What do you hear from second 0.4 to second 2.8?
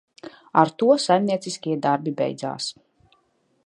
Ar to saimnieciskie darbi beidzās.